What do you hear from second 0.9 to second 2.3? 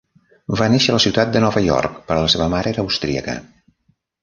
a la ciutat de Nova York, però